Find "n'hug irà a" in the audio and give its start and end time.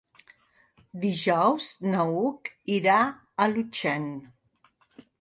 1.91-3.51